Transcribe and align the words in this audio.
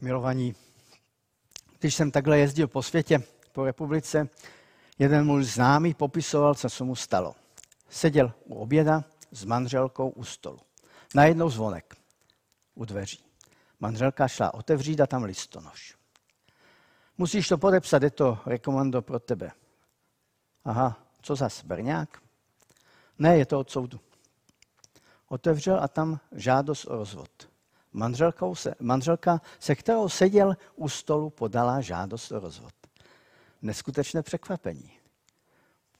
Milovaní, 0.00 0.54
když 1.78 1.94
jsem 1.94 2.10
takhle 2.10 2.38
jezdil 2.38 2.68
po 2.68 2.82
světě, 2.82 3.22
po 3.52 3.64
republice, 3.64 4.28
jeden 4.98 5.26
můj 5.26 5.44
známý 5.44 5.94
popisoval, 5.94 6.54
co 6.54 6.70
se 6.70 6.84
mu 6.84 6.96
stalo. 6.96 7.34
Seděl 7.88 8.32
u 8.44 8.54
oběda 8.54 9.04
s 9.30 9.44
manželkou 9.44 10.08
u 10.08 10.24
stolu. 10.24 10.58
Najednou 11.14 11.50
zvonek 11.50 11.94
u 12.74 12.84
dveří. 12.84 13.24
Manželka 13.80 14.28
šla 14.28 14.54
otevřít 14.54 15.00
a 15.00 15.06
tam 15.06 15.22
listonoš. 15.22 15.96
Musíš 17.18 17.48
to 17.48 17.58
podepsat, 17.58 18.02
je 18.02 18.10
to 18.10 18.38
rekomando 18.46 19.02
pro 19.02 19.18
tebe. 19.18 19.52
Aha, 20.64 21.06
co 21.22 21.36
zas, 21.36 21.64
Brňák? 21.64 22.22
Ne, 23.18 23.38
je 23.38 23.46
to 23.46 23.60
od 23.60 23.70
soudu. 23.70 24.00
Otevřel 25.28 25.80
a 25.80 25.88
tam 25.88 26.20
žádost 26.32 26.84
o 26.84 26.96
rozvod. 26.96 27.49
Se, 28.54 28.74
manželka, 28.80 29.40
se 29.58 29.74
kterou 29.74 30.08
seděl 30.08 30.56
u 30.76 30.88
stolu, 30.88 31.30
podala 31.30 31.80
žádost 31.80 32.32
o 32.32 32.40
rozvod. 32.40 32.74
Neskutečné 33.62 34.22
překvapení. 34.22 34.92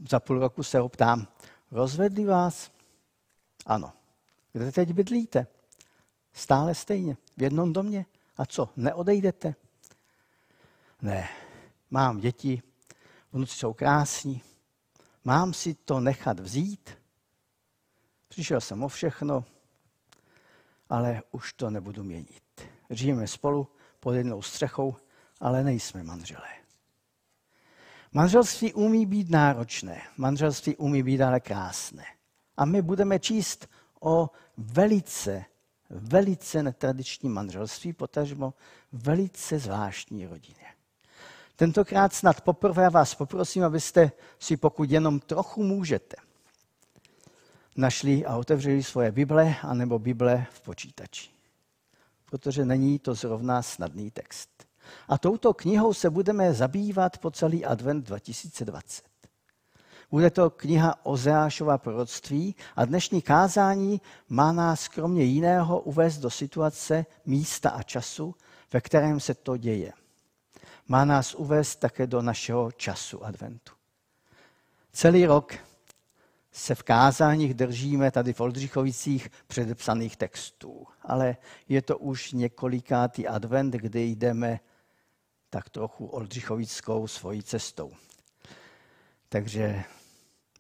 Za 0.08 0.20
půl 0.20 0.38
roku 0.38 0.62
se 0.62 0.78
ho 0.78 0.88
ptám, 0.88 1.28
rozvedli 1.70 2.24
vás? 2.24 2.70
Ano. 3.66 3.92
Kde 4.52 4.72
teď 4.72 4.92
bydlíte? 4.92 5.46
Stále 6.32 6.74
stejně, 6.74 7.16
v 7.36 7.42
jednom 7.42 7.72
domě. 7.72 8.06
A 8.36 8.46
co, 8.46 8.68
neodejdete? 8.76 9.54
Ne, 11.02 11.28
mám 11.90 12.20
děti, 12.20 12.62
vnuci 13.32 13.54
jsou 13.54 13.72
krásní, 13.72 14.42
mám 15.24 15.52
si 15.52 15.74
to 15.74 16.00
nechat 16.00 16.40
vzít? 16.40 16.90
Přišel 18.28 18.60
jsem 18.60 18.82
o 18.82 18.88
všechno, 18.88 19.44
ale 20.90 21.22
už 21.30 21.52
to 21.52 21.70
nebudu 21.70 22.04
měnit. 22.04 22.42
Žijeme 22.90 23.26
spolu 23.26 23.68
pod 24.00 24.12
jednou 24.12 24.42
střechou, 24.42 24.96
ale 25.40 25.64
nejsme 25.64 26.02
manželé. 26.02 26.48
Manželství 28.12 28.72
umí 28.72 29.06
být 29.06 29.30
náročné, 29.30 30.02
manželství 30.16 30.76
umí 30.76 31.02
být 31.02 31.20
ale 31.20 31.40
krásné. 31.40 32.04
A 32.56 32.64
my 32.64 32.82
budeme 32.82 33.18
číst 33.18 33.68
o 34.00 34.30
velice, 34.56 35.44
velice 35.90 36.62
netradiční 36.62 37.28
manželství, 37.28 37.92
potažmo 37.92 38.54
velice 38.92 39.58
zvláštní 39.58 40.26
rodině. 40.26 40.66
Tentokrát 41.56 42.14
snad 42.14 42.40
poprvé 42.40 42.90
vás 42.90 43.14
poprosím, 43.14 43.64
abyste 43.64 44.12
si 44.38 44.56
pokud 44.56 44.90
jenom 44.90 45.20
trochu 45.20 45.62
můžete, 45.62 46.16
našli 47.76 48.26
a 48.26 48.36
otevřeli 48.36 48.82
svoje 48.82 49.12
Bible 49.12 49.56
anebo 49.62 49.98
Bible 49.98 50.46
v 50.52 50.60
počítači. 50.60 51.30
Protože 52.24 52.64
není 52.64 52.98
to 52.98 53.14
zrovna 53.14 53.62
snadný 53.62 54.10
text. 54.10 54.50
A 55.08 55.18
touto 55.18 55.54
knihou 55.54 55.94
se 55.94 56.10
budeme 56.10 56.54
zabývat 56.54 57.18
po 57.18 57.30
celý 57.30 57.64
advent 57.64 58.06
2020. 58.06 59.04
Bude 60.10 60.30
to 60.30 60.50
kniha 60.50 61.06
Ozeášova 61.06 61.78
proroctví 61.78 62.54
a 62.76 62.84
dnešní 62.84 63.22
kázání 63.22 64.00
má 64.28 64.52
nás 64.52 64.88
kromě 64.88 65.24
jiného 65.24 65.80
uvést 65.80 66.18
do 66.18 66.30
situace, 66.30 67.06
místa 67.26 67.70
a 67.70 67.82
času, 67.82 68.34
ve 68.72 68.80
kterém 68.80 69.20
se 69.20 69.34
to 69.34 69.56
děje. 69.56 69.92
Má 70.88 71.04
nás 71.04 71.34
uvést 71.34 71.76
také 71.76 72.06
do 72.06 72.22
našeho 72.22 72.72
času 72.72 73.24
adventu. 73.24 73.72
Celý 74.92 75.26
rok 75.26 75.54
se 76.52 76.74
v 76.74 76.82
kázáních 76.82 77.54
držíme 77.54 78.10
tady 78.10 78.32
v 78.32 78.40
Oldřichovicích 78.40 79.30
předepsaných 79.46 80.16
textů. 80.16 80.86
Ale 81.02 81.36
je 81.68 81.82
to 81.82 81.98
už 81.98 82.32
několikátý 82.32 83.28
advent, 83.28 83.74
kdy 83.74 84.04
jdeme 84.04 84.60
tak 85.50 85.70
trochu 85.70 86.06
Oldřichovickou 86.06 87.06
svojí 87.06 87.42
cestou. 87.42 87.92
Takže 89.28 89.84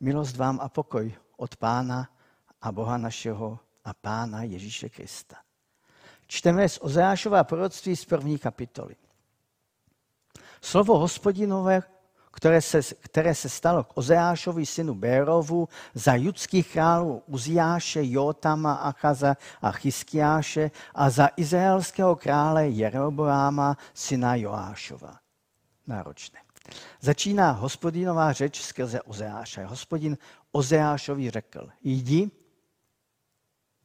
milost 0.00 0.36
vám 0.36 0.60
a 0.62 0.68
pokoj 0.68 1.14
od 1.36 1.56
Pána 1.56 2.08
a 2.60 2.72
Boha 2.72 2.98
našeho 2.98 3.58
a 3.84 3.94
Pána 3.94 4.42
Ježíše 4.42 4.88
Krista. 4.88 5.36
Čteme 6.26 6.68
z 6.68 6.78
Ozeášova 6.82 7.44
proroctví 7.44 7.96
z 7.96 8.04
první 8.04 8.38
kapitoly. 8.38 8.96
Slovo 10.62 10.98
hospodinové 10.98 11.82
které 12.30 12.62
se, 12.62 12.80
které 13.00 13.34
se 13.34 13.48
stalo 13.48 13.84
k 13.84 13.96
Ozeášovi 13.98 14.66
synu 14.66 14.94
Bérovu 14.94 15.68
za 15.94 16.14
judských 16.14 16.72
králů 16.72 17.22
Uziáše, 17.26 18.00
Jotama, 18.02 18.74
Achaza 18.74 19.36
a 19.62 19.70
Chyskiáše 19.72 20.70
a 20.94 21.10
za 21.10 21.28
izraelského 21.36 22.16
krále 22.16 22.68
Jeroboáma, 22.68 23.76
syna 23.94 24.34
Joášova. 24.34 25.18
Náročné. 25.86 26.38
Začíná 27.00 27.50
hospodinová 27.50 28.32
řeč 28.32 28.62
skrze 28.62 29.02
Ozeáše. 29.02 29.64
Hospodin 29.64 30.18
Ozeášovi 30.52 31.30
řekl, 31.30 31.68
jdi, 31.82 32.30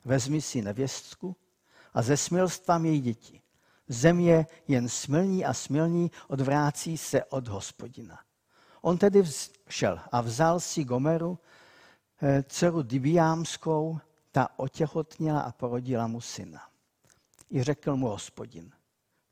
vezmi 0.06 0.42
si 0.42 0.62
nevěstku 0.62 1.36
a 1.94 2.02
ze 2.02 2.18
smilstva 2.18 2.78
její 2.78 3.02
děti. 3.02 3.42
Země 3.88 4.48
jen 4.68 4.90
smilní 4.90 5.46
a 5.46 5.54
smilní 5.54 6.12
odvrácí 6.28 6.98
se 6.98 7.24
od 7.24 7.48
hospodina. 7.48 8.25
On 8.86 8.98
tedy 8.98 9.24
šel 9.70 10.00
a 10.12 10.22
vzal 10.22 10.60
si 10.60 10.84
Gomeru, 10.84 11.40
eh, 12.22 12.44
dceru 12.44 12.82
Dibiámskou, 12.82 14.00
ta 14.32 14.60
otěhotněla 14.60 15.42
a 15.42 15.52
porodila 15.52 16.08
mu 16.08 16.22
syna. 16.22 16.62
I 17.52 17.64
řekl 17.64 17.96
mu 17.96 18.08
hospodin, 18.08 18.72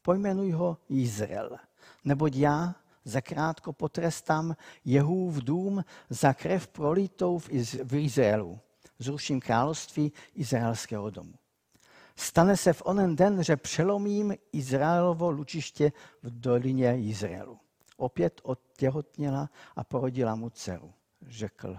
pojmenuj 0.01 0.51
ho 0.51 0.77
Izrael, 0.89 1.57
neboť 2.05 2.35
já 2.35 2.75
zakrátko 3.05 3.73
potrestám 3.73 4.55
Jehův 4.85 5.35
dům 5.35 5.85
za 6.09 6.33
krev 6.33 6.67
prolitou 6.67 7.39
v 7.83 7.93
Izraelu. 7.93 8.59
Zruším 8.99 9.39
království 9.39 10.11
izraelského 10.35 11.09
domu. 11.09 11.33
Stane 12.15 12.57
se 12.57 12.73
v 12.73 12.81
onen 12.85 13.15
den, 13.15 13.43
že 13.43 13.57
přelomím 13.57 14.33
Izraelovo 14.51 15.31
lučiště 15.31 15.91
v 16.23 16.39
dolině 16.39 17.01
Izraelu 17.01 17.62
opět 18.03 18.41
otěhotněla 18.43 19.49
a 19.75 19.83
porodila 19.83 20.35
mu 20.35 20.49
dceru. 20.49 20.93
Řekl, 21.27 21.77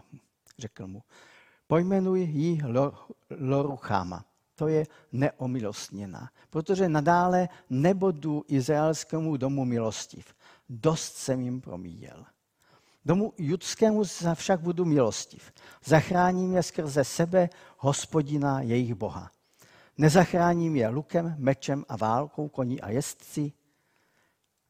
řekl 0.58 0.86
mu, 0.86 1.02
pojmenuj 1.66 2.20
ji 2.20 2.62
Loruchama. 3.40 4.24
To 4.56 4.68
je 4.68 4.86
neomilostněná, 5.12 6.30
protože 6.50 6.88
nadále 6.88 7.48
nebudu 7.70 8.44
izraelskému 8.48 9.36
domu 9.36 9.64
milostiv. 9.64 10.34
Dost 10.68 11.16
jsem 11.16 11.40
jim 11.40 11.60
promíjel. 11.60 12.24
Domu 13.04 13.32
judskému 13.38 14.02
však 14.34 14.60
budu 14.60 14.84
milostiv. 14.84 15.52
Zachráním 15.84 16.54
je 16.54 16.62
skrze 16.62 17.04
sebe, 17.04 17.48
hospodina 17.78 18.60
jejich 18.60 18.94
Boha. 18.94 19.30
Nezachráním 19.98 20.76
je 20.76 20.88
lukem, 20.88 21.34
mečem 21.38 21.84
a 21.88 21.96
válkou, 21.96 22.48
koní 22.48 22.80
a 22.80 22.91
jezdci, 22.91 23.52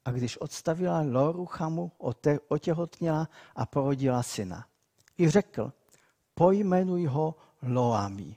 a 0.04 0.10
když 0.10 0.36
odstavila 0.36 1.00
Loru 1.00 1.46
Chamu, 1.46 1.92
otěhotněla 2.48 3.28
a 3.54 3.66
porodila 3.66 4.22
syna. 4.22 4.66
I 5.18 5.30
řekl, 5.30 5.72
pojmenuj 6.34 7.06
ho 7.06 7.34
Loami. 7.62 8.36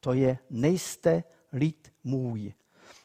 To 0.00 0.12
je 0.12 0.38
nejste 0.50 1.24
lid 1.52 1.92
můj. 2.04 2.54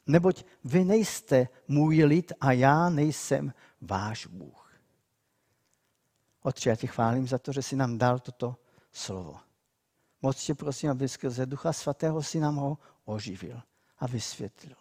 Neboť 0.07 0.45
vy 0.63 0.85
nejste 0.85 1.47
můj 1.67 2.03
lid 2.03 2.33
a 2.39 2.51
já 2.51 2.89
nejsem 2.89 3.53
váš 3.81 4.27
Bůh. 4.27 4.73
Otče, 6.43 6.69
já 6.69 6.75
tě 6.75 6.87
chválím 6.87 7.27
za 7.27 7.37
to, 7.37 7.51
že 7.51 7.61
jsi 7.61 7.75
nám 7.75 7.97
dal 7.97 8.19
toto 8.19 8.55
slovo. 8.91 9.39
Moc 10.21 10.43
tě 10.43 10.55
prosím, 10.55 10.89
aby 10.89 11.09
skrze 11.09 11.45
Ducha 11.45 11.73
Svatého 11.73 12.23
si 12.23 12.39
nám 12.39 12.55
ho 12.55 12.77
oživil 13.05 13.61
a 13.99 14.07
vysvětlil. 14.07 14.75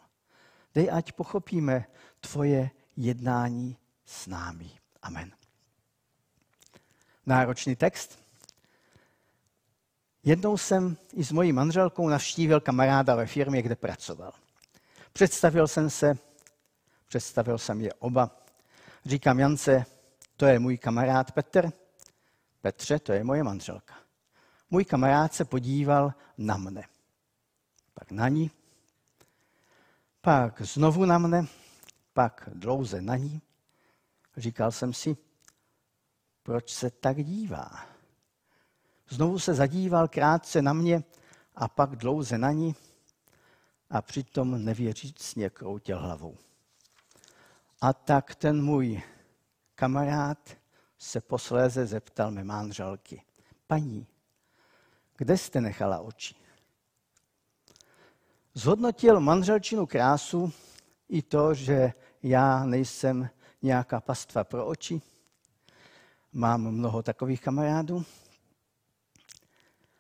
Dej, 0.75 0.91
ať 0.93 1.13
pochopíme 1.13 1.87
tvoje 2.21 2.71
jednání 2.97 3.77
s 4.05 4.27
námi. 4.27 4.71
Amen. 5.03 5.33
Náročný 7.27 7.77
text. 7.77 8.19
Jednou 10.25 10.59
jsem 10.59 10.97
i 11.13 11.25
s 11.25 11.33
mojí 11.33 11.53
manželkou 11.53 12.09
navštívil 12.09 12.61
kamaráda 12.61 13.15
ve 13.15 13.27
firmě, 13.27 13.63
kde 13.63 13.77
pracoval. 13.77 14.33
Představil 15.13 15.69
jsem 15.69 15.91
se, 15.91 16.19
představil 17.09 17.59
jsem 17.59 17.81
je 17.81 17.95
oba. 17.95 18.31
Říkám 19.05 19.39
Jance, 19.39 19.87
to 20.37 20.47
je 20.47 20.59
můj 20.59 20.79
kamarád 20.79 21.33
Petr, 21.33 21.73
Petře, 22.61 22.99
to 22.99 23.13
je 23.13 23.25
moje 23.25 23.43
manželka. 23.43 23.95
Můj 24.71 24.85
kamarád 24.85 25.35
se 25.35 25.45
podíval 25.45 26.15
na 26.39 26.57
mne, 26.57 26.85
pak 27.95 28.11
na 28.11 28.29
ní, 28.29 28.51
pak 30.21 30.63
znovu 30.63 31.05
na 31.05 31.19
mne 31.19 31.47
pak 32.17 32.49
dlouze 32.53 33.03
na 33.03 33.17
ní. 33.17 33.43
Říkal 34.37 34.73
jsem 34.73 34.93
si, 34.93 35.17
proč 36.43 36.73
se 36.73 36.91
tak 36.91 37.25
dívá. 37.25 37.87
Znovu 39.09 39.39
se 39.39 39.55
zadíval 39.55 40.09
krátce 40.09 40.63
na 40.63 40.73
mě 40.73 41.05
a 41.55 41.69
pak 41.69 41.97
dlouze 41.97 42.39
na 42.39 42.53
ní 42.53 42.75
a 43.91 44.03
přitom 44.03 44.65
nevěřícně 44.65 45.51
kroutil 45.51 45.99
hlavou. 45.99 46.37
A 47.81 47.93
tak 47.93 48.35
ten 48.35 48.65
můj 48.65 49.03
kamarád 49.75 50.57
se 50.99 51.21
posléze 51.21 51.87
zeptal 51.87 52.31
mé 52.31 52.45
manželky. 52.45 53.23
Paní, 53.67 54.07
kde 55.17 55.39
jste 55.39 55.61
nechala 55.61 56.01
oči? 56.01 56.35
Zhodnotil 58.55 59.21
manželčinu 59.21 59.87
krásu 59.87 60.53
i 61.09 61.23
to, 61.23 61.55
že 61.55 61.93
já 62.29 62.65
nejsem 62.65 63.31
nějaká 63.63 64.01
pastva 64.01 64.45
pro 64.45 64.67
oči. 64.67 65.03
Mám 66.33 66.71
mnoho 66.71 67.03
takových 67.03 67.41
kamarádů. 67.41 68.05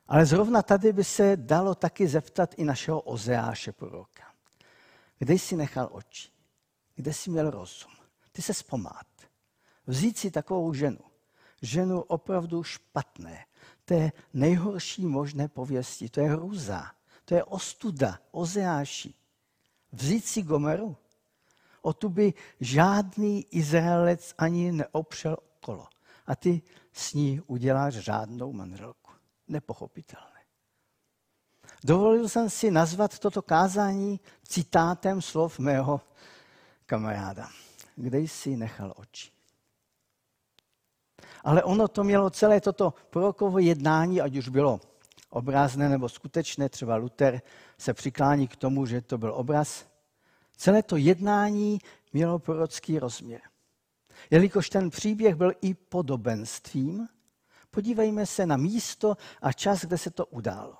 Ale 0.08 0.26
zrovna 0.26 0.62
tady 0.62 0.92
by 0.92 1.04
se 1.04 1.36
dalo 1.36 1.74
taky 1.74 2.08
zeptat 2.08 2.54
i 2.56 2.64
našeho 2.64 3.00
Ozeáše 3.00 3.72
proroka. 3.72 4.22
Kde 5.18 5.34
jsi 5.34 5.56
nechal 5.56 5.88
oči? 5.92 6.28
Kde 6.94 7.12
jsi 7.12 7.30
měl 7.30 7.50
rozum? 7.50 7.92
Ty 8.32 8.42
se 8.42 8.54
zpomát. 8.54 9.06
Vzít 9.86 10.18
si 10.18 10.30
takovou 10.30 10.74
ženu. 10.74 11.00
Ženu 11.62 12.00
opravdu 12.00 12.62
špatné. 12.62 13.46
To 13.84 13.94
je 13.94 14.12
nejhorší 14.34 15.06
možné 15.06 15.48
pověsti. 15.48 16.08
To 16.08 16.20
je 16.20 16.30
hrůza. 16.30 16.92
To 17.24 17.34
je 17.34 17.44
ostuda. 17.44 18.18
Ozeáši. 18.30 19.14
Vzít 19.92 20.26
si 20.26 20.42
Gomeru. 20.42 20.96
O 21.86 21.92
tu 21.92 22.08
by 22.08 22.34
žádný 22.60 23.46
Izraelec 23.50 24.34
ani 24.38 24.72
neopřel 24.72 25.36
okolo. 25.56 25.86
A 26.26 26.36
ty 26.36 26.62
s 26.92 27.14
ní 27.14 27.40
uděláš 27.46 27.94
žádnou 27.94 28.52
manželku. 28.52 29.10
Nepochopitelné. 29.48 30.40
Dovolil 31.84 32.28
jsem 32.28 32.50
si 32.50 32.70
nazvat 32.70 33.18
toto 33.18 33.42
kázání 33.42 34.20
citátem 34.42 35.22
slov 35.22 35.58
mého 35.58 36.00
kamaráda. 36.86 37.48
Kde 37.96 38.18
jsi 38.18 38.56
nechal 38.56 38.92
oči? 38.96 39.30
Ale 41.44 41.62
ono 41.62 41.88
to 41.88 42.04
mělo 42.04 42.30
celé 42.30 42.60
toto 42.60 42.94
prorokovo 43.10 43.58
jednání, 43.58 44.20
ať 44.20 44.36
už 44.36 44.48
bylo 44.48 44.80
obrazné 45.30 45.88
nebo 45.88 46.08
skutečné, 46.08 46.68
třeba 46.68 46.96
Luther 46.96 47.42
se 47.78 47.94
přiklání 47.94 48.48
k 48.48 48.56
tomu, 48.56 48.86
že 48.86 49.00
to 49.00 49.18
byl 49.18 49.34
obraz. 49.34 49.95
Celé 50.56 50.82
to 50.82 50.96
jednání 50.96 51.78
mělo 52.12 52.38
prorocký 52.38 52.98
rozměr. 52.98 53.40
Jelikož 54.30 54.70
ten 54.70 54.90
příběh 54.90 55.34
byl 55.34 55.52
i 55.62 55.74
podobenstvím, 55.74 57.08
podívejme 57.70 58.26
se 58.26 58.46
na 58.46 58.56
místo 58.56 59.16
a 59.42 59.52
čas, 59.52 59.80
kde 59.80 59.98
se 59.98 60.10
to 60.10 60.26
událo. 60.26 60.74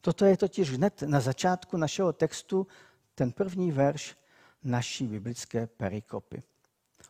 Toto 0.00 0.24
je 0.24 0.36
totiž 0.36 0.70
hned 0.70 1.02
na 1.02 1.20
začátku 1.20 1.76
našeho 1.76 2.12
textu 2.12 2.66
ten 3.14 3.32
první 3.32 3.72
verš 3.72 4.16
naší 4.64 5.06
biblické 5.06 5.66
perikopy. 5.66 6.42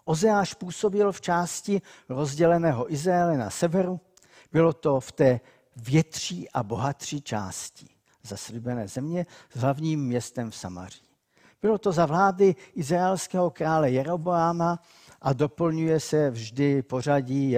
Ozeáš 0.04 0.54
působil 0.54 1.12
v 1.12 1.20
části 1.20 1.82
rozděleného 2.08 2.92
Izraele 2.92 3.38
na 3.38 3.50
severu. 3.50 4.00
Bylo 4.52 4.72
to 4.72 5.00
v 5.00 5.12
té 5.12 5.40
větší 5.76 6.50
a 6.50 6.62
bohatší 6.62 7.22
části 7.22 7.88
zaslíbené 8.22 8.88
země 8.88 9.26
s 9.50 9.60
hlavním 9.60 10.04
městem 10.04 10.50
v 10.50 10.56
Samaří. 10.56 11.09
Bylo 11.62 11.78
to 11.78 11.92
za 11.92 12.06
vlády 12.06 12.54
izraelského 12.74 13.50
krále 13.50 13.90
Jeroboáma 13.90 14.78
a 15.20 15.32
doplňuje 15.32 16.00
se 16.00 16.30
vždy 16.30 16.82
pořadí 16.82 17.56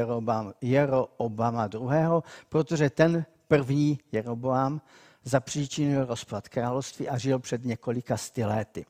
Jeroboama 0.60 1.68
II., 1.74 2.22
protože 2.48 2.90
ten 2.90 3.24
první 3.48 3.98
Jeroboám 4.12 4.80
zapříčinil 5.24 6.04
rozpad 6.04 6.48
království 6.48 7.08
a 7.08 7.18
žil 7.18 7.38
před 7.38 7.64
několika 7.64 8.16
sty 8.16 8.44
lety. 8.44 8.86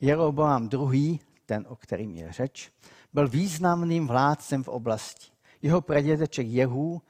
Jeroboam 0.00 0.68
II., 0.72 1.18
ten, 1.46 1.66
o 1.68 1.76
kterým 1.76 2.16
je 2.16 2.32
řeč, 2.32 2.72
byl 3.12 3.28
významným 3.28 4.06
vládcem 4.06 4.64
v 4.64 4.68
oblasti. 4.68 5.32
Jeho 5.62 5.80
pradědeček 5.80 6.46
Jehu 6.46 7.02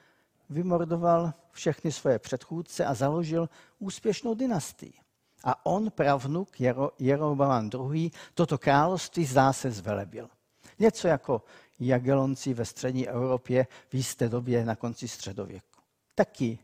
vymordoval 0.50 1.32
všechny 1.50 1.93
svoje 1.93 2.19
předchůdce 2.19 2.85
a 2.85 2.94
založil 2.94 3.49
úspěšnou 3.78 4.35
dynastii. 4.35 4.93
A 5.44 5.67
on, 5.67 5.91
pravnuk 5.91 6.61
Jero, 6.61 6.91
Jeroboam 6.99 7.71
II., 7.75 8.11
toto 8.35 8.59
království 8.59 9.25
zdá 9.25 9.53
se 9.53 9.71
zvelebil. 9.71 10.29
Něco 10.79 11.09
jako 11.09 11.43
Jagelonci 11.81 12.55
ve 12.55 12.65
střední 12.65 13.09
Evropě 13.09 13.67
v 13.89 13.94
jisté 13.94 14.29
době 14.29 14.65
na 14.65 14.77
konci 14.77 15.09
středověku. 15.09 15.67
Taky 16.15 16.59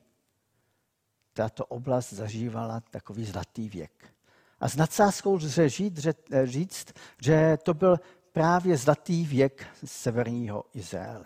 tato 1.33 1.67
oblast 1.67 2.13
zažívala 2.13 2.81
takový 2.91 3.25
zlatý 3.25 3.69
věk. 3.69 4.13
A 4.61 4.69
s 4.69 4.77
nadsázkou 4.77 5.35
lze 5.35 5.69
říct, 5.69 5.99
že, 5.99 6.15
říct, 6.45 6.93
že 7.23 7.59
to 7.63 7.75
byl 7.75 8.01
právě 8.33 8.77
zlatý 8.77 9.27
věk 9.27 9.67
severního 9.85 10.65
Izraele. 10.75 11.25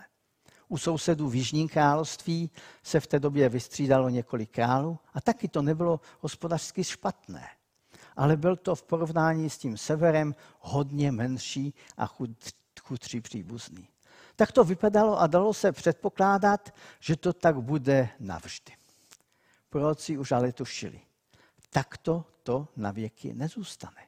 U 0.73 0.77
sousedů 0.77 1.29
v 1.29 1.35
Jižním 1.35 1.69
království 1.69 2.49
se 2.83 2.99
v 2.99 3.07
té 3.07 3.19
době 3.19 3.49
vystřídalo 3.49 4.09
několik 4.09 4.51
králů 4.51 4.99
a 5.13 5.21
taky 5.21 5.47
to 5.47 5.61
nebylo 5.61 5.99
hospodářsky 6.19 6.83
špatné. 6.83 7.47
Ale 8.15 8.37
byl 8.37 8.55
to 8.55 8.75
v 8.75 8.83
porovnání 8.83 9.49
s 9.49 9.57
tím 9.57 9.77
severem 9.77 10.35
hodně 10.59 11.11
menší 11.11 11.73
a 11.97 12.07
chudší 12.81 13.21
příbuzný. 13.21 13.87
Tak 14.35 14.51
to 14.51 14.63
vypadalo 14.63 15.19
a 15.19 15.27
dalo 15.27 15.53
se 15.53 15.71
předpokládat, 15.71 16.73
že 16.99 17.15
to 17.15 17.33
tak 17.33 17.61
bude 17.61 18.09
navždy. 18.19 18.73
Proroci 19.69 20.17
už 20.17 20.31
ale 20.31 20.51
tušili. 20.51 21.01
Takto 21.69 22.25
to 22.43 22.67
na 22.75 22.91
věky 22.91 23.33
nezůstane. 23.33 24.01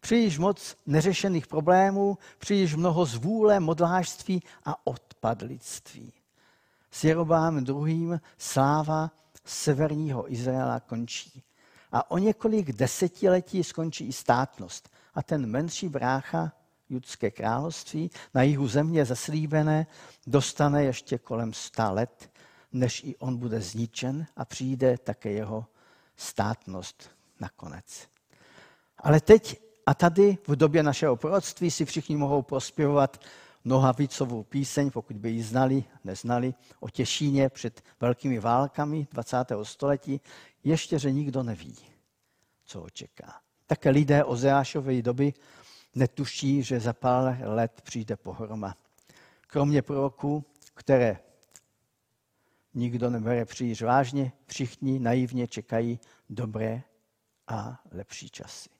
Příliš 0.00 0.38
moc 0.38 0.76
neřešených 0.86 1.46
problémů, 1.46 2.18
příliš 2.38 2.74
mnoho 2.74 3.04
zvůle, 3.04 3.60
modlářství 3.60 4.42
a 4.64 4.86
odpadlictví. 4.86 6.12
S 6.90 7.04
Jerobám 7.04 7.64
druhým 7.64 8.20
sláva 8.38 9.10
severního 9.44 10.32
Izraela 10.32 10.80
končí. 10.80 11.42
A 11.92 12.10
o 12.10 12.18
několik 12.18 12.72
desetiletí 12.72 13.64
skončí 13.64 14.06
i 14.06 14.12
státnost. 14.12 14.90
A 15.14 15.22
ten 15.22 15.46
menší 15.46 15.88
brácha, 15.88 16.52
judské 16.88 17.30
království, 17.30 18.10
na 18.34 18.42
jihu 18.42 18.68
země 18.68 19.04
zaslíbené, 19.04 19.86
dostane 20.26 20.84
ještě 20.84 21.18
kolem 21.18 21.52
sta 21.52 21.90
let, 21.90 22.30
než 22.72 23.04
i 23.04 23.16
on 23.16 23.36
bude 23.36 23.60
zničen 23.60 24.26
a 24.36 24.44
přijde 24.44 24.98
také 24.98 25.30
jeho 25.32 25.66
státnost 26.16 27.10
nakonec. 27.40 28.08
Ale 28.98 29.20
teď 29.20 29.69
a 29.86 29.94
tady 29.94 30.38
v 30.46 30.56
době 30.56 30.82
našeho 30.82 31.16
proroctví 31.16 31.70
si 31.70 31.84
všichni 31.84 32.16
mohou 32.16 32.42
prospěvovat 32.42 33.20
Nohavicovou 33.64 34.42
píseň, 34.42 34.90
pokud 34.90 35.16
by 35.16 35.30
ji 35.30 35.42
znali, 35.42 35.84
neznali, 36.04 36.54
o 36.80 36.88
Těšíně 36.88 37.48
před 37.48 37.82
velkými 38.00 38.38
válkami 38.38 39.06
20. 39.12 39.36
století, 39.62 40.20
ještě, 40.64 40.98
že 40.98 41.12
nikdo 41.12 41.42
neví, 41.42 41.76
co 42.64 42.80
ho 42.80 42.90
čeká. 42.90 43.40
Také 43.66 43.90
lidé 43.90 44.24
o 44.24 44.36
Zeášové 44.36 45.02
doby 45.02 45.34
netuší, 45.94 46.62
že 46.62 46.80
za 46.80 46.92
pár 46.92 47.38
let 47.42 47.80
přijde 47.84 48.16
pohroma. 48.16 48.76
Kromě 49.46 49.82
proroků, 49.82 50.44
které 50.74 51.18
nikdo 52.74 53.10
nebere 53.10 53.44
příliš 53.44 53.82
vážně, 53.82 54.32
všichni 54.46 54.98
naivně 54.98 55.46
čekají 55.46 56.00
dobré 56.30 56.82
a 57.48 57.80
lepší 57.90 58.28
časy. 58.28 58.79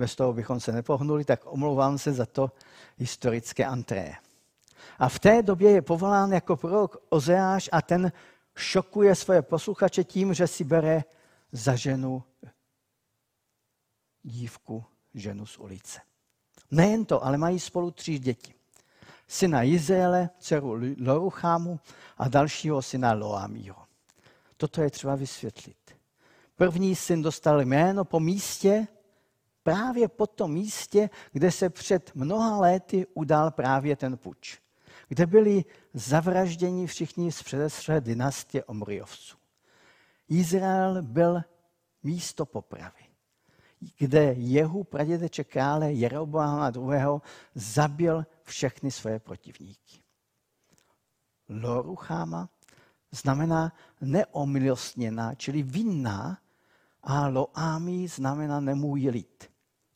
Bez 0.00 0.16
toho 0.16 0.32
bychom 0.32 0.60
se 0.60 0.72
nepohnuli, 0.72 1.24
tak 1.24 1.40
omlouvám 1.44 1.98
se 1.98 2.12
za 2.12 2.26
to 2.26 2.52
historické 2.98 3.64
antré. 3.64 4.12
A 4.98 5.08
v 5.08 5.18
té 5.18 5.42
době 5.42 5.70
je 5.70 5.82
povolán 5.82 6.32
jako 6.32 6.56
prorok 6.56 6.96
Ozeáš 7.08 7.68
a 7.72 7.82
ten 7.82 8.12
šokuje 8.56 9.14
svoje 9.14 9.42
posluchače 9.42 10.04
tím, 10.04 10.34
že 10.34 10.46
si 10.46 10.64
bere 10.64 11.04
za 11.52 11.76
ženu 11.76 12.22
dívku, 14.22 14.84
ženu 15.14 15.46
z 15.46 15.58
ulice. 15.58 16.00
Nejen 16.70 17.04
to, 17.04 17.24
ale 17.24 17.38
mají 17.38 17.60
spolu 17.60 17.90
tři 17.90 18.18
děti 18.18 18.54
syna 19.28 19.62
Izraele, 19.62 20.30
dceru 20.38 20.76
Loruchámu 21.00 21.80
a 22.18 22.28
dalšího 22.28 22.82
syna 22.82 23.12
Loamího. 23.12 23.76
Toto 24.56 24.82
je 24.82 24.90
třeba 24.90 25.14
vysvětlit. 25.14 25.76
První 26.56 26.96
syn 26.96 27.22
dostal 27.22 27.60
jméno 27.60 28.04
po 28.04 28.20
místě, 28.20 28.86
právě 29.62 30.08
po 30.08 30.26
tom 30.26 30.52
místě, 30.52 31.10
kde 31.32 31.50
se 31.50 31.70
před 31.70 32.10
mnoha 32.14 32.56
léty 32.56 33.06
udal 33.14 33.50
právě 33.50 33.96
ten 33.96 34.18
puč. 34.18 34.58
Kde 35.08 35.26
byli 35.26 35.64
zavražděni 35.94 36.86
všichni 36.86 37.32
z 37.32 37.42
předesřelé 37.42 38.00
dynastie 38.00 38.64
Omriovců. 38.64 39.36
Izrael 40.28 41.02
byl 41.02 41.42
místo 42.02 42.46
popravy 42.46 43.10
kde 43.98 44.22
Jehu 44.32 44.84
pradědeček 44.84 45.52
krále 45.52 45.92
Jeroboama 45.92 46.72
II. 46.76 47.20
zabil 47.54 48.26
všechny 48.42 48.90
své 48.90 49.18
protivníky. 49.18 50.02
Lorucháma 51.48 52.48
znamená 53.10 53.72
neomilostněná, 54.00 55.34
čili 55.34 55.62
vinná, 55.62 56.38
a 57.02 57.28
loámi 57.28 58.08
znamená 58.08 58.60
nemůj 58.60 59.08
lid. 59.08 59.50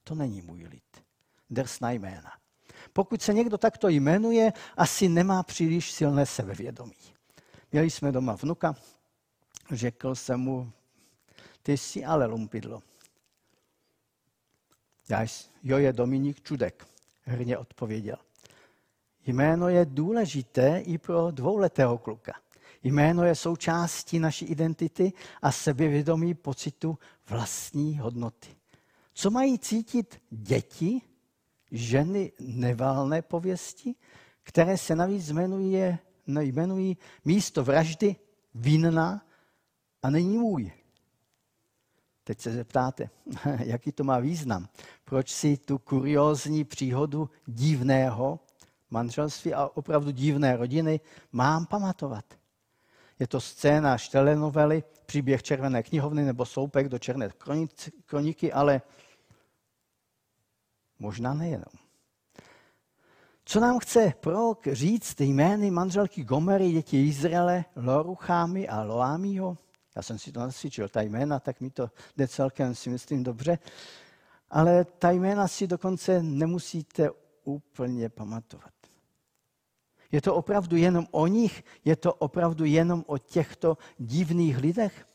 To 0.05 0.15
není 0.15 0.43
můj 0.43 0.65
lid. 0.65 1.05
drsná 1.51 1.91
jména. 1.91 2.33
Pokud 2.93 3.23
se 3.23 3.35
někdo 3.35 3.59
takto 3.59 3.89
jmenuje, 3.89 4.53
asi 4.77 5.09
nemá 5.09 5.43
příliš 5.43 5.93
silné 5.93 6.27
sebevědomí. 6.27 6.97
Měli 7.73 7.91
jsme 7.91 8.13
doma 8.13 8.33
vnuka, 8.35 8.75
řekl 9.71 10.15
jsem 10.15 10.41
mu, 10.41 10.73
ty 11.63 11.77
jsi 11.77 12.05
ale 12.05 12.27
lumpidlo. 12.27 12.83
Já, 15.09 15.27
jo, 15.63 15.79
je 15.79 15.93
Dominik 15.93 16.43
Čudek, 16.43 16.87
hrně 17.23 17.59
odpověděl. 17.59 18.17
Jméno 19.27 19.69
je 19.69 19.85
důležité 19.85 20.81
i 20.81 20.99
pro 20.99 21.31
dvouletého 21.31 21.99
kluka. 21.99 22.44
Jméno 22.85 23.25
je 23.25 23.35
součástí 23.35 24.19
naší 24.19 24.45
identity 24.45 25.13
a 25.43 25.53
sebevědomí 25.53 26.35
pocitu 26.35 26.99
vlastní 27.29 27.99
hodnoty. 27.99 28.49
Co 29.15 29.31
mají 29.31 29.59
cítit 29.59 30.23
děti, 30.31 31.01
ženy 31.71 32.33
nevalné 32.41 33.23
pověsti, 33.23 33.95
které 34.43 34.79
se 34.79 34.97
navíc 34.97 35.29
jmenují, 35.29 35.97
jmenují 36.41 36.97
místo 37.25 37.65
vraždy 37.65 38.17
vinná 38.55 39.27
a 40.03 40.11
není 40.11 40.39
můj. 40.39 40.73
Teď 42.25 42.41
se 42.41 42.53
zeptáte, 42.53 43.11
jaký 43.59 43.93
to 43.93 44.05
má 44.05 44.19
význam. 44.19 44.69
Proč 45.05 45.31
si 45.31 45.57
tu 45.57 45.79
kuriózní 45.79 46.65
příhodu 46.65 47.31
divného 47.47 48.41
manželství 48.91 49.55
a 49.55 49.67
opravdu 49.75 50.11
divné 50.11 50.57
rodiny 50.57 51.01
mám 51.33 51.67
pamatovat? 51.67 52.25
Je 53.19 53.27
to 53.27 53.41
scéna 53.41 53.99
z 53.99 54.09
telenovely, 54.09 54.85
příběh 55.07 55.43
Červené 55.43 55.83
knihovny 55.83 56.25
nebo 56.25 56.47
soupek 56.47 56.89
do 56.89 56.99
Černé 56.99 57.31
kroniky, 58.07 58.53
ale 58.53 58.83
možná 60.99 61.35
nejenom. 61.35 61.85
Co 63.45 63.61
nám 63.61 63.79
chce 63.79 64.13
prorok 64.21 64.67
říct 64.73 65.21
jmény 65.21 65.71
manželky 65.71 66.25
Gomery, 66.25 66.73
děti 66.73 67.07
Izraele, 67.07 67.65
Loruchámy 67.77 68.69
a 68.69 68.83
Loámího? 68.83 69.59
Já 69.97 70.03
jsem 70.03 70.19
si 70.19 70.33
to 70.33 70.41
nasvědčil, 70.41 70.89
ta 70.89 71.01
jména, 71.01 71.41
tak 71.41 71.61
mi 71.61 71.71
to 71.71 71.91
jde 72.17 72.29
celkem, 72.29 72.75
si 72.75 72.91
myslím, 72.91 73.23
dobře. 73.23 73.59
Ale 74.51 74.85
ta 74.85 75.11
jména 75.11 75.49
si 75.49 75.67
dokonce 75.67 76.23
nemusíte 76.23 77.11
úplně 77.45 78.09
pamatovat. 78.09 78.84
Je 80.15 80.21
to 80.21 80.35
opravdu 80.35 80.77
jenom 80.77 81.07
o 81.11 81.27
nich? 81.27 81.65
Je 81.85 81.97
to 81.97 82.15
opravdu 82.15 82.65
jenom 82.65 83.05
o 83.07 83.19
těchto 83.19 83.79
divných 83.99 84.59
lidech? 84.59 85.07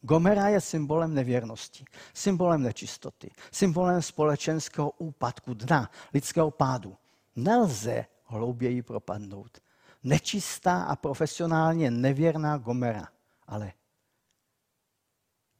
Gomera 0.00 0.48
je 0.48 0.60
symbolem 0.60 1.14
nevěrnosti, 1.14 1.84
symbolem 2.14 2.62
nečistoty, 2.62 3.30
symbolem 3.52 4.02
společenského 4.02 4.90
úpadku 4.90 5.54
dna, 5.54 5.90
lidského 6.14 6.50
pádu. 6.50 6.96
Nelze 7.36 8.06
hlouběji 8.24 8.82
propadnout. 8.82 9.58
Nečistá 10.02 10.82
a 10.82 10.96
profesionálně 10.96 11.90
nevěrná 11.90 12.58
Gomera. 12.58 13.08
Ale 13.46 13.72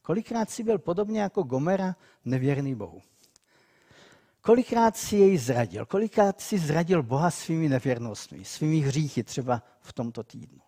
kolikrát 0.02 0.50
si 0.50 0.62
byl 0.62 0.78
podobně 0.78 1.20
jako 1.20 1.42
Gomera 1.42 1.96
nevěrný 2.24 2.74
Bohu? 2.74 3.02
Kolikrát 4.42 4.96
si 4.96 5.16
jej 5.16 5.38
zradil? 5.38 5.86
Kolikrát 5.86 6.40
si 6.40 6.58
zradil 6.58 7.02
Boha 7.02 7.30
svými 7.30 7.68
nevěrnostmi, 7.68 8.44
svými 8.44 8.78
hříchy, 8.78 9.24
třeba 9.24 9.62
v 9.80 9.92
tomto 9.92 10.22
týdnu? 10.22 10.60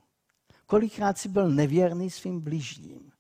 Kolikrát 0.67 1.19
si 1.19 1.29
byl 1.29 1.51
nevěrný 1.51 2.11
svým 2.11 2.41
blížním? 2.41 3.13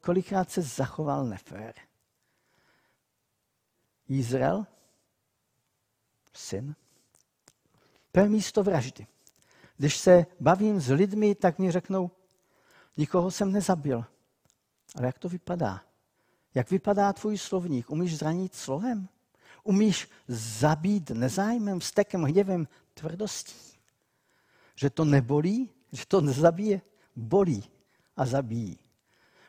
Kolikrát 0.00 0.50
se 0.50 0.62
zachoval 0.62 1.24
nefér? 1.24 1.74
Izrael, 4.08 4.66
syn, 6.32 6.74
to 8.12 8.20
je 8.20 8.28
místo 8.28 8.62
vraždy. 8.62 9.06
Když 9.76 9.96
se 9.96 10.26
bavím 10.40 10.80
s 10.80 10.88
lidmi, 10.88 11.34
tak 11.34 11.58
mi 11.58 11.72
řeknou, 11.72 12.10
nikoho 12.96 13.30
jsem 13.30 13.52
nezabil. 13.52 14.04
Ale 14.96 15.06
jak 15.06 15.18
to 15.18 15.28
vypadá? 15.28 15.84
Jak 16.54 16.70
vypadá 16.70 17.12
tvůj 17.12 17.38
slovník? 17.38 17.90
Umíš 17.90 18.18
zranit 18.18 18.54
slovem? 18.54 19.08
Umíš 19.64 20.08
zabít 20.28 21.10
nezájmem, 21.10 21.80
stekem, 21.80 22.22
hněvem, 22.22 22.68
tvrdostí? 22.94 23.78
Že 24.74 24.90
to 24.90 25.04
nebolí? 25.04 25.70
Že 25.92 26.06
to 26.06 26.20
nezabije? 26.20 26.80
Bolí 27.16 27.64
a 28.16 28.26
zabíjí. 28.26 28.78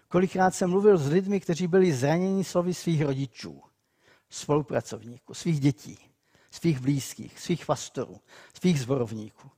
Kolikrát 0.08 0.56
jsem 0.56 0.70
mluvil 0.70 0.98
s 0.98 1.08
lidmi, 1.08 1.40
kteří 1.40 1.68
byli 1.68 1.94
zraněni 1.94 2.44
slovy 2.44 2.74
svých 2.74 3.02
rodičů, 3.02 3.62
spolupracovníků, 4.30 5.34
svých 5.34 5.60
dětí, 5.60 6.00
svých 6.52 6.80
blízkých, 6.80 7.40
svých 7.40 7.66
pastorů, 7.66 8.22
svých 8.54 8.82
zborovníků. 8.82 9.52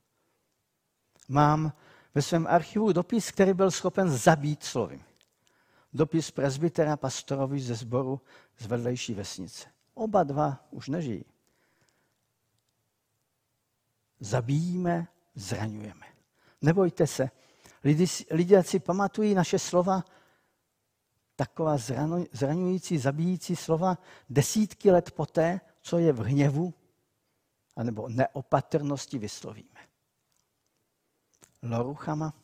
Mám 1.28 1.72
ve 2.14 2.22
svém 2.22 2.46
archivu 2.46 2.92
dopis, 2.92 3.30
který 3.30 3.54
byl 3.54 3.70
schopen 3.70 4.10
zabít 4.10 4.64
slovy. 4.64 5.04
Dopis 5.92 6.30
prezbytera 6.30 6.96
pastorovi 6.96 7.60
ze 7.60 7.74
sboru 7.74 8.20
z 8.58 8.66
vedlejší 8.66 9.14
vesnice. 9.14 9.75
Oba 9.96 10.24
dva 10.24 10.64
už 10.70 10.88
nežijí. 10.88 11.24
Zabíjíme, 14.20 15.08
zraňujeme. 15.34 16.06
Nebojte 16.62 17.06
se. 17.06 17.30
Lidi, 17.84 18.06
lidé 18.30 18.62
si 18.62 18.78
pamatují 18.78 19.34
naše 19.34 19.58
slova, 19.58 20.04
taková 21.36 21.76
zraňující, 22.32 22.98
zabíjící 22.98 23.56
slova 23.56 23.98
desítky 24.28 24.90
let 24.90 25.10
poté, 25.10 25.60
co 25.80 25.98
je 25.98 26.12
v 26.12 26.18
hněvu 26.18 26.74
anebo 27.76 28.08
neopatrnosti 28.08 29.18
vyslovíme. 29.18 29.80
Loruchama 31.62 32.34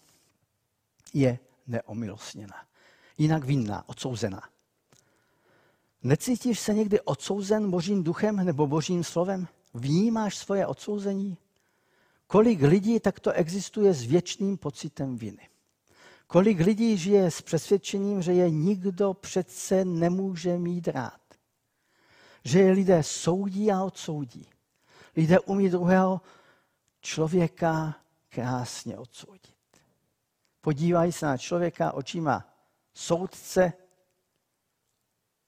je 1.14 1.38
neomilostněna. 1.66 2.66
Jinak 3.18 3.44
vinná, 3.44 3.88
odsouzená. 3.88 4.42
Necítíš 6.02 6.60
se 6.60 6.74
někdy 6.74 7.00
odsouzen 7.00 7.70
božím 7.70 8.02
duchem 8.02 8.36
nebo 8.36 8.66
božím 8.66 9.04
slovem? 9.04 9.48
Vnímáš 9.74 10.36
svoje 10.36 10.66
odsouzení? 10.66 11.38
Kolik 12.26 12.62
lidí 12.62 13.00
takto 13.00 13.32
existuje 13.32 13.94
s 13.94 14.02
věčným 14.02 14.56
pocitem 14.56 15.16
viny? 15.16 15.48
Kolik 16.26 16.60
lidí 16.60 16.96
žije 16.96 17.30
s 17.30 17.42
přesvědčením, 17.42 18.22
že 18.22 18.32
je 18.32 18.50
nikdo 18.50 19.14
přece 19.14 19.84
nemůže 19.84 20.58
mít 20.58 20.88
rád? 20.88 21.20
Že 22.44 22.60
je 22.60 22.72
lidé 22.72 23.02
soudí 23.02 23.72
a 23.72 23.84
odsoudí. 23.84 24.46
Lidé 25.16 25.40
umí 25.40 25.68
druhého 25.68 26.20
člověka 27.00 27.96
krásně 28.28 28.98
odsoudit. 28.98 29.56
Podívají 30.60 31.12
se 31.12 31.26
na 31.26 31.36
člověka 31.36 31.92
očima 31.92 32.44
soudce, 32.94 33.72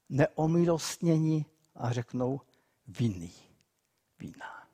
neomilostnění 0.08 1.46
a 1.74 1.92
řeknou 1.92 2.40
vinný, 2.88 3.32
vinná. 4.18 4.68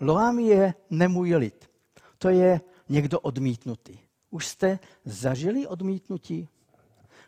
Loám 0.00 0.38
je 0.38 0.74
nemůj 0.90 1.34
lid. 1.34 1.70
To 2.18 2.28
je 2.28 2.60
někdo 2.88 3.20
odmítnutý. 3.20 3.98
Už 4.30 4.46
jste 4.46 4.78
zažili 5.04 5.66
odmítnutí? 5.66 6.48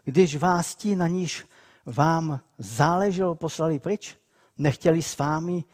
Když 0.04 0.36
vás 0.36 0.74
ti, 0.74 0.96
na 0.96 1.08
níž 1.08 1.46
vám 1.86 2.40
záleželo, 2.58 3.34
poslali 3.34 3.78
pryč? 3.78 4.16
Nechtěli 4.58 5.02
s 5.02 5.18
vámi 5.18 5.64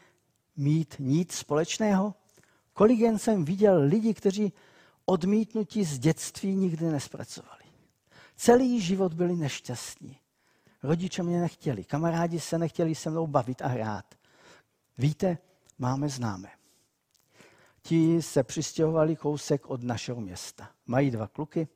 mít 0.56 0.96
nic 0.98 1.32
společného? 1.32 2.14
Kolik 2.72 2.98
jen 2.98 3.18
jsem 3.18 3.44
viděl 3.44 3.80
lidi, 3.80 4.14
kteří 4.14 4.52
odmítnutí 5.04 5.84
z 5.84 5.98
dětství 5.98 6.56
nikdy 6.56 6.84
nespracovali. 6.84 7.62
Celý 8.36 8.80
život 8.80 9.14
byli 9.14 9.36
nešťastní. 9.36 10.18
Rodiče 10.82 11.22
mě 11.22 11.40
nechtěli, 11.40 11.84
kamarádi 11.84 12.40
se 12.40 12.58
nechtěli 12.58 12.94
se 12.94 13.10
mnou 13.10 13.26
bavit 13.26 13.62
a 13.62 13.66
hrát. 13.66 14.14
Víte, 14.98 15.38
máme 15.78 16.08
známe. 16.08 16.48
Ti 17.82 18.22
se 18.22 18.42
přistěhovali 18.42 19.16
kousek 19.16 19.66
od 19.66 19.82
našeho 19.82 20.20
města. 20.20 20.70
Mají 20.86 21.10
dva 21.10 21.26
kluky, 21.26 21.68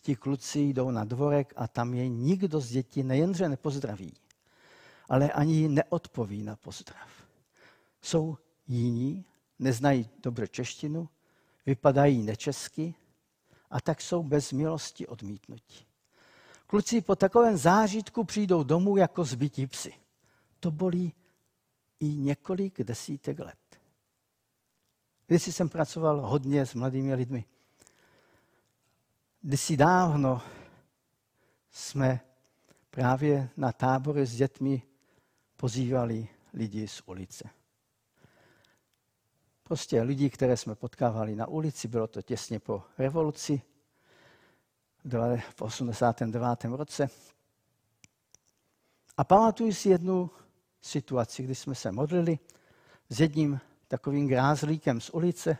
ti 0.00 0.16
kluci 0.16 0.60
jdou 0.60 0.90
na 0.90 1.04
dvorek 1.04 1.52
a 1.56 1.68
tam 1.68 1.94
je 1.94 2.08
nikdo 2.08 2.60
z 2.60 2.70
dětí 2.70 3.02
nejenže 3.02 3.48
nepozdraví, 3.48 4.14
ale 5.08 5.32
ani 5.32 5.68
neodpoví 5.68 6.42
na 6.42 6.56
pozdrav. 6.56 7.08
Jsou 8.02 8.38
jiní, 8.68 9.24
neznají 9.58 10.08
dobře 10.22 10.48
češtinu, 10.48 11.08
vypadají 11.66 12.22
nečesky 12.22 12.94
a 13.70 13.80
tak 13.80 14.00
jsou 14.00 14.22
bez 14.22 14.52
milosti 14.52 15.06
odmítnutí. 15.06 15.87
Kluci 16.68 17.00
po 17.00 17.16
takovém 17.16 17.56
zážitku 17.56 18.24
přijdou 18.24 18.62
domů 18.62 18.96
jako 18.96 19.24
zbytí 19.24 19.66
psy. 19.66 19.94
To 20.60 20.70
bolí 20.70 21.14
i 22.00 22.06
několik 22.08 22.82
desítek 22.82 23.38
let. 23.38 23.80
Když 25.26 25.42
jsem 25.54 25.68
pracoval 25.68 26.20
hodně 26.20 26.66
s 26.66 26.74
mladými 26.74 27.14
lidmi. 27.14 27.44
Kdysi 29.40 29.76
dávno 29.76 30.42
jsme 31.70 32.20
právě 32.90 33.48
na 33.56 33.72
táboře 33.72 34.26
s 34.26 34.36
dětmi 34.36 34.82
pozývali 35.56 36.28
lidi 36.54 36.88
z 36.88 37.02
ulice. 37.06 37.50
Prostě 39.62 40.02
lidi, 40.02 40.30
které 40.30 40.56
jsme 40.56 40.74
potkávali 40.74 41.34
na 41.34 41.46
ulici, 41.46 41.88
bylo 41.88 42.06
to 42.06 42.22
těsně 42.22 42.60
po 42.60 42.82
revoluci 42.98 43.62
v 45.56 45.62
89. 45.62 46.64
roce. 46.64 47.08
A 49.16 49.24
pamatuju 49.24 49.72
si 49.72 49.88
jednu 49.88 50.30
situaci, 50.82 51.42
kdy 51.42 51.54
jsme 51.54 51.74
se 51.74 51.92
modlili 51.92 52.38
s 53.08 53.20
jedním 53.20 53.60
takovým 53.88 54.28
grázlíkem 54.28 55.00
z 55.00 55.10
ulice 55.10 55.58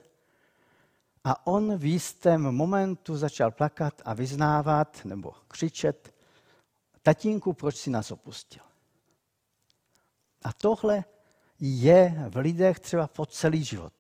a 1.25 1.47
on 1.47 1.77
v 1.77 1.85
jistém 1.85 2.43
momentu 2.43 3.17
začal 3.17 3.51
plakat 3.51 4.03
a 4.05 4.15
vyznávat 4.15 5.05
nebo 5.05 5.33
křičet, 5.49 6.15
tatínku, 7.03 7.53
proč 7.53 7.77
si 7.77 7.91
nás 7.91 8.11
opustil? 8.11 8.63
A 10.43 10.53
tohle 10.53 11.05
je 11.61 12.25
v 12.29 12.37
lidech 12.37 12.81
třeba 12.81 13.07
po 13.07 13.27
celý 13.27 13.65
život. 13.65 13.93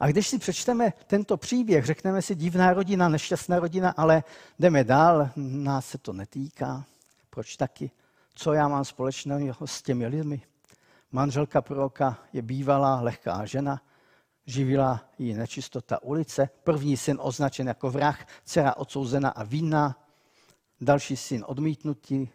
A 0.00 0.06
když 0.06 0.28
si 0.28 0.38
přečteme 0.38 0.92
tento 1.06 1.36
příběh, 1.36 1.84
řekneme 1.84 2.22
si 2.22 2.34
divná 2.34 2.72
rodina, 2.72 3.08
nešťastná 3.08 3.58
rodina, 3.58 3.94
ale 3.96 4.24
jdeme 4.58 4.84
dál, 4.84 5.30
nás 5.36 5.86
se 5.86 5.98
to 5.98 6.12
netýká. 6.12 6.84
Proč 7.30 7.56
taky? 7.56 7.90
Co 8.34 8.52
já 8.52 8.68
mám 8.68 8.84
společného 8.84 9.66
s 9.66 9.82
těmi 9.82 10.06
lidmi? 10.06 10.42
Manželka 11.12 11.62
proroka 11.62 12.18
je 12.32 12.42
bývalá 12.42 13.00
lehká 13.00 13.44
žena, 13.44 13.82
živila 14.46 15.04
ji 15.18 15.34
nečistota 15.34 16.02
ulice, 16.02 16.48
první 16.64 16.96
syn 16.96 17.18
označen 17.20 17.68
jako 17.68 17.90
vrah, 17.90 18.26
dcera 18.44 18.76
odsouzena 18.76 19.28
a 19.28 19.44
vinná, 19.44 19.96
další 20.80 21.16
syn 21.16 21.44
odmítnutý. 21.48 22.28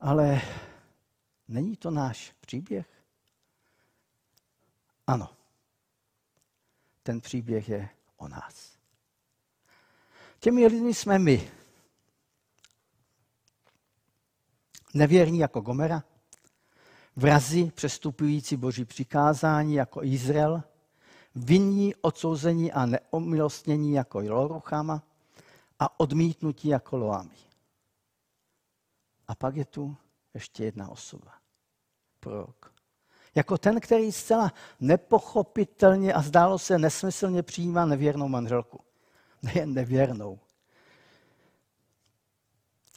Ale 0.00 0.40
není 1.48 1.76
to 1.76 1.90
náš 1.90 2.32
příběh? 2.40 2.86
Ano, 5.06 5.28
ten 7.06 7.20
příběh 7.20 7.68
je 7.68 7.88
o 8.16 8.28
nás. 8.28 8.76
Těmi 10.38 10.66
lidmi 10.66 10.94
jsme 10.94 11.18
my. 11.18 11.50
Nevěrní 14.94 15.38
jako 15.38 15.60
Gomera, 15.60 16.02
vrazi 17.16 17.70
přestupující 17.74 18.56
boží 18.56 18.84
přikázání 18.84 19.74
jako 19.74 20.04
Izrael, 20.04 20.62
vinní, 21.34 21.94
odsouzení 21.94 22.72
a 22.72 22.86
neomilostnění 22.86 23.92
jako 23.92 24.18
Loruchama 24.20 25.02
a 25.78 26.00
odmítnutí 26.00 26.68
jako 26.68 26.96
Loami. 26.96 27.36
A 29.28 29.34
pak 29.34 29.56
je 29.56 29.64
tu 29.64 29.96
ještě 30.34 30.64
jedna 30.64 30.88
osoba. 30.88 31.32
Prorok. 32.20 32.75
Jako 33.36 33.58
ten, 33.58 33.80
který 33.80 34.12
zcela 34.12 34.52
nepochopitelně 34.80 36.12
a 36.12 36.22
zdálo 36.22 36.58
se 36.58 36.78
nesmyslně 36.78 37.42
přijímá 37.42 37.86
nevěrnou 37.86 38.28
manželku. 38.28 38.80
Nejen 39.42 39.74
nevěrnou. 39.74 40.38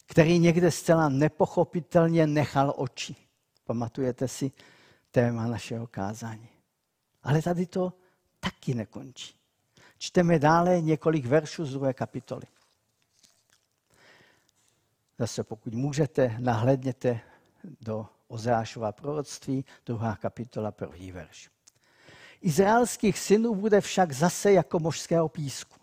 Který 0.06 0.40
někde 0.40 0.72
zcela 0.72 1.10
nepochopitelně 1.10 2.28
nechal 2.28 2.74
oči. 2.78 3.16
Pamatujete 3.66 4.28
si 4.28 4.52
téma 5.12 5.48
našeho 5.48 5.88
kázání. 5.88 6.50
Ale 7.24 7.42
tady 7.42 7.66
to 7.66 7.94
taky 8.40 8.74
nekončí. 8.74 9.36
Čteme 9.98 10.40
dále 10.40 10.82
několik 10.82 11.26
veršů 11.26 11.66
z 11.66 11.72
druhé 11.72 11.94
kapitoly. 11.94 12.46
Zase 15.18 15.44
pokud 15.44 15.74
můžete, 15.74 16.36
nahledněte 16.40 17.20
do 17.82 18.08
Ozeášova 18.30 18.92
proroctví, 18.92 19.66
druhá 19.86 20.16
kapitola, 20.16 20.72
první 20.72 21.12
verš. 21.12 21.50
Izraelských 22.42 23.20
synů 23.20 23.56
bude 23.56 23.82
však 23.82 24.12
zase 24.12 24.52
jako 24.52 24.80
mořského 24.80 25.30
písku. 25.30 25.80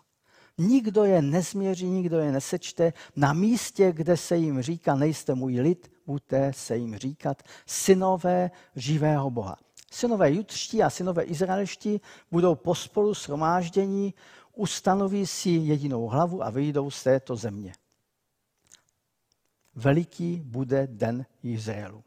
Nikdo 0.57 1.03
je 1.03 1.21
nezměří, 1.21 1.85
nikdo 1.85 2.19
je 2.19 2.31
nesečte. 2.31 2.93
Na 3.15 3.33
místě, 3.33 3.91
kde 3.91 4.17
se 4.17 4.37
jim 4.37 4.61
říká, 4.61 4.95
nejste 4.95 5.35
můj 5.35 5.59
lid, 5.59 5.91
buďte 6.05 6.53
se 6.53 6.77
jim 6.77 6.97
říkat 6.97 7.43
synové 7.65 8.51
živého 8.75 9.29
Boha. 9.29 9.57
Synové 9.91 10.31
jutští 10.31 10.83
a 10.83 10.89
synové 10.89 11.23
izraelští 11.23 12.01
budou 12.31 12.55
pospolu 12.55 13.13
shromáždění, 13.13 14.13
ustanoví 14.55 15.27
si 15.27 15.49
jedinou 15.49 16.07
hlavu 16.07 16.43
a 16.43 16.49
vyjdou 16.49 16.91
z 16.91 17.03
této 17.03 17.35
země. 17.35 17.73
Veliký 19.75 20.41
bude 20.45 20.87
den 20.87 21.25
Izraelu. 21.43 22.03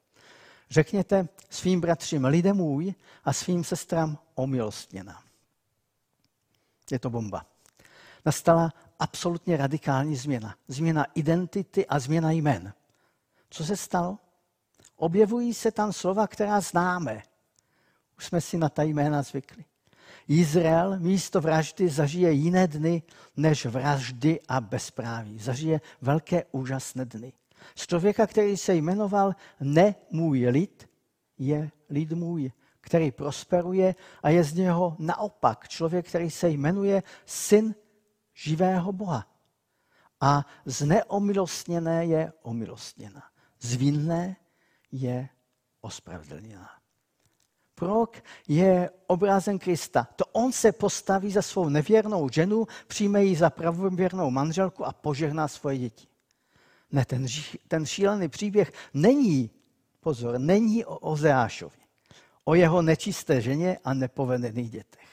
Řekněte 0.71 1.29
svým 1.51 1.81
bratřím, 1.81 2.25
lidem 2.25 2.57
můj 2.57 2.95
a 3.25 3.33
svým 3.33 3.65
sestrám 3.65 4.19
omilostněna. 4.35 5.23
Je 6.91 6.99
to 6.99 7.11
bomba. 7.11 7.47
Nastala 8.25 8.73
absolutně 8.99 9.57
radikální 9.57 10.17
změna. 10.17 10.55
Změna 10.69 11.07
identity 11.15 11.87
a 11.87 11.99
změna 11.99 12.31
jmen. 12.31 12.73
Co 13.51 13.65
se 13.65 13.77
stalo? 13.77 14.19
Objevují 14.97 15.55
se 15.55 15.71
tam 15.71 15.93
slova, 15.93 16.27
která 16.27 16.61
známe. 16.61 17.23
Už 18.19 18.27
jsme 18.27 18.41
si 18.41 18.59
na 18.59 18.69
ta 18.69 18.83
jména 18.83 19.23
zvykli. 19.23 19.65
Izrael 20.29 20.99
místo 20.99 21.41
vraždy 21.41 21.89
zažije 21.89 22.33
jiné 22.33 22.67
dny 22.67 23.03
než 23.37 23.67
vraždy 23.67 24.41
a 24.49 24.61
bezpráví. 24.61 25.39
Zažije 25.39 25.81
velké 26.01 26.45
úžasné 26.53 27.05
dny. 27.05 27.33
Z 27.75 27.87
člověka, 27.87 28.27
který 28.27 28.57
se 28.57 28.75
jmenoval 28.75 29.35
ne 29.61 29.95
můj 30.11 30.47
lid, 30.47 30.89
je 31.39 31.71
lid 31.91 32.13
můj, 32.13 32.53
který 32.81 33.11
prosperuje 33.11 33.95
a 34.23 34.29
je 34.29 34.45
z 34.45 34.55
něho 34.55 34.97
naopak 34.99 35.69
člověk, 35.69 36.09
který 36.09 36.31
se 36.31 36.49
jmenuje 36.49 37.03
syn 37.27 37.75
živého 38.35 38.93
Boha. 38.93 39.27
A 40.21 40.47
z 40.65 40.87
neomilostněné 40.87 42.07
je 42.07 42.33
omilostněna. 42.43 43.23
Z 43.61 43.75
vinné 43.75 44.37
je 44.93 45.29
ospravedlněná. 45.81 46.71
Prorok 47.75 48.17
je 48.49 48.91
obrázem 49.07 49.59
Krista. 49.59 50.09
To 50.17 50.25
on 50.33 50.53
se 50.53 50.73
postaví 50.73 51.33
za 51.33 51.43
svou 51.43 51.69
nevěrnou 51.69 52.29
ženu, 52.29 52.67
přijme 52.87 53.25
ji 53.25 53.37
za 53.37 53.51
pravověrnou 53.51 54.31
manželku 54.31 54.87
a 54.87 54.93
požehná 54.93 55.49
svoje 55.49 55.79
děti. 55.79 56.07
Ne, 56.93 57.05
ten, 57.05 57.27
ten 57.69 57.87
šílený 57.87 58.29
příběh 58.29 58.73
není, 58.95 59.51
pozor, 60.01 60.39
není 60.39 60.85
o 60.85 60.99
Ozeášovi, 60.99 61.79
o 62.45 62.55
jeho 62.55 62.83
nečisté 62.83 63.41
ženě 63.41 63.79
a 63.85 63.95
nepovedených 63.95 64.71
dětech. 64.71 65.09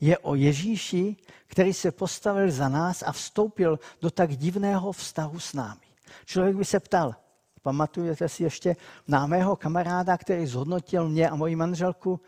Je 0.00 0.18
o 0.18 0.34
Ježíši, 0.34 1.16
který 1.46 1.72
se 1.72 1.92
postavil 1.92 2.50
za 2.50 2.68
nás 2.68 3.02
a 3.02 3.12
vstoupil 3.12 3.78
do 4.00 4.10
tak 4.10 4.36
divného 4.36 4.92
vztahu 4.92 5.40
s 5.40 5.52
námi. 5.52 5.86
Člověk 6.24 6.56
by 6.56 6.64
se 6.64 6.80
ptal, 6.80 7.14
pamatujete 7.62 8.28
si 8.28 8.42
ještě 8.42 8.76
na 9.08 9.26
mého 9.26 9.56
kamaráda, 9.56 10.18
který 10.18 10.46
zhodnotil 10.46 11.08
mě 11.08 11.30
a 11.30 11.34
moji 11.34 11.56
manželku? 11.56 12.20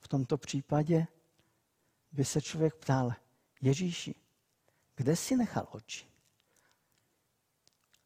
V 0.00 0.08
tomto 0.08 0.38
případě 0.38 1.06
by 2.12 2.24
se 2.24 2.40
člověk 2.40 2.74
ptal, 2.74 3.12
Ježíši, 3.60 4.14
kde 4.96 5.16
si 5.16 5.36
nechal 5.36 5.66
oči? 5.70 6.09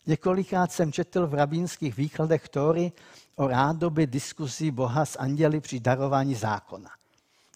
Několikrát 0.07 0.73
jsem 0.73 0.93
četl 0.93 1.27
v 1.27 1.35
rabínských 1.35 1.97
výkladech 1.97 2.49
Tóry 2.49 2.93
o 3.37 3.47
rádoby 3.47 4.07
diskuzí 4.07 4.71
Boha 4.71 5.05
s 5.05 5.19
anděli 5.19 5.61
při 5.61 5.81
darování 5.81 6.35
zákona. 6.35 6.91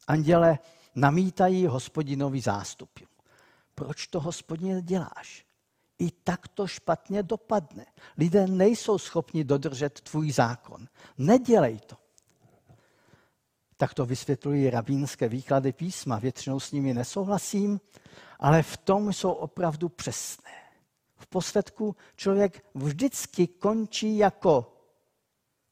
Anděle 0.07 0.59
namítají 0.95 1.67
hospodinovi 1.67 2.41
zástupy. 2.41 3.05
Proč 3.75 4.07
to 4.07 4.21
hospodině 4.21 4.83
děláš? 4.83 5.45
I 5.99 6.11
tak 6.11 6.49
to 6.49 6.67
špatně 6.67 7.23
dopadne. 7.23 7.87
Lidé 8.19 8.47
nejsou 8.47 8.99
schopni 8.99 9.45
dodržet 9.45 10.01
tvůj 10.01 10.33
zákon. 10.33 10.89
Nedělej 11.19 11.79
to. 11.79 11.97
Tak 13.77 13.95
to 13.95 14.07
vysvětlují 14.07 14.71
rabínské 14.71 15.29
výklady 15.29 15.73
písma. 15.73 16.19
Většinou 16.19 16.61
s 16.61 16.73
nimi 16.73 16.95
nesouhlasím, 16.95 17.81
ale 18.39 18.63
v 18.63 18.77
tom 18.77 19.13
jsou 19.13 19.33
opravdu 19.33 19.89
přesné 19.89 20.68
v 21.19 21.27
posledku 21.27 21.97
člověk 22.17 22.65
vždycky 22.75 23.47
končí 23.47 24.19
jako 24.19 24.77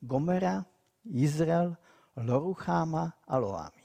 Gomera, 0.00 0.66
Izrael, 1.04 1.76
Lorucháma 2.16 3.14
a 3.28 3.38
Loami. 3.38 3.82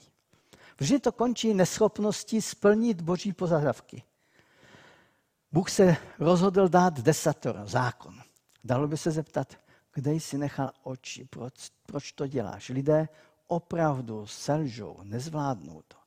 Vždy 0.79 0.99
to 0.99 1.11
končí 1.11 1.53
neschopností 1.53 2.41
splnit 2.41 3.01
boží 3.01 3.33
pozadavky. 3.33 4.03
Bůh 5.51 5.69
se 5.69 5.97
rozhodl 6.19 6.67
dát 6.67 6.99
desatoro, 6.99 7.65
zákon. 7.65 8.15
Dalo 8.63 8.87
by 8.87 8.97
se 8.97 9.11
zeptat, 9.11 9.57
kde 9.93 10.13
jsi 10.13 10.37
nechal 10.37 10.71
oči, 10.83 11.25
proč, 11.25 11.53
proč 11.85 12.11
to 12.11 12.27
děláš? 12.27 12.69
Lidé 12.69 13.07
opravdu 13.47 14.27
selžou, 14.27 14.99
nezvládnou 15.03 15.81
to. 15.87 15.97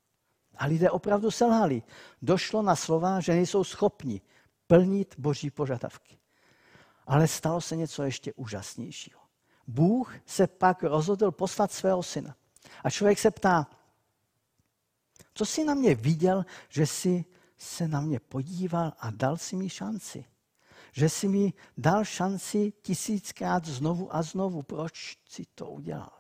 A 0.57 0.67
lidé 0.67 0.91
opravdu 0.91 1.31
selhali. 1.31 1.83
Došlo 2.23 2.63
na 2.63 2.77
slova, 2.77 3.21
že 3.21 3.33
nejsou 3.33 3.65
schopni 3.65 4.21
plnit 4.67 5.15
boží 5.19 5.51
požadavky. 5.51 6.19
Ale 7.07 7.29
stalo 7.29 7.61
se 7.61 7.77
něco 7.77 8.03
ještě 8.03 8.33
úžasnějšího. 8.33 9.21
Bůh 9.67 10.15
se 10.27 10.47
pak 10.47 10.83
rozhodl 10.83 11.31
poslat 11.31 11.73
svého 11.73 12.03
syna. 12.03 12.37
A 12.85 12.91
člověk 12.91 13.19
se 13.19 13.31
ptá, 13.31 13.67
co 15.35 15.47
jsi 15.47 15.65
na 15.65 15.75
mě 15.75 15.95
viděl, 15.95 16.45
že 16.69 16.87
jsi 16.87 17.25
se 17.57 17.89
na 17.89 18.01
mě 18.01 18.21
podíval 18.21 18.93
a 18.99 19.11
dal 19.11 19.37
si 19.37 19.57
mi 19.57 19.69
šanci? 19.69 20.25
Že 20.93 21.09
jsi 21.09 21.29
mi 21.29 21.53
dal 21.77 22.05
šanci 22.05 22.73
tisíckrát 22.83 23.65
znovu 23.65 24.17
a 24.17 24.23
znovu. 24.23 24.63
Proč 24.63 25.19
si 25.29 25.47
to 25.55 25.71
udělal? 25.71 26.13